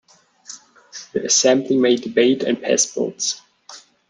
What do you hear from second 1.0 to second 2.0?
The Assembly may